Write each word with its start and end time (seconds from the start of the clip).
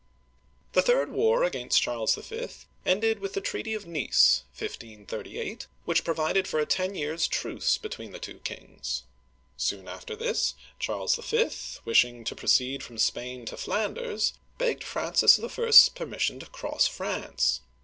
The 0.73 0.81
third 0.81 1.11
war 1.11 1.43
against 1.43 1.79
Charles 1.83 2.15
V. 2.15 2.47
ended 2.87 3.19
with 3.19 3.33
the 3.33 3.39
treaty 3.39 3.75
of 3.75 3.85
Nice 3.85 4.45
(nees, 4.49 4.57
1538), 4.59 5.67
which 5.85 6.03
provided 6.03 6.47
for 6.47 6.59
a 6.59 6.65
ten 6.65 6.95
years* 6.95 7.27
truce 7.27 7.77
between 7.77 8.11
the 8.11 8.17
two 8.17 8.39
kings. 8.39 9.03
Soon 9.57 9.87
after 9.87 10.15
this, 10.15 10.55
Charles 10.79 11.17
V., 11.17 11.51
wish 11.85 12.03
ing 12.03 12.23
to 12.23 12.35
proceed 12.35 12.81
from 12.81 12.97
Spain 12.97 13.45
to 13.45 13.55
Flanders, 13.55 14.33
begged 14.57 14.83
Francis 14.83 15.39
I.'s 15.39 15.89
permission 15.89 16.39
to 16.39 16.47
cross 16.47 16.87
France. 16.87 17.61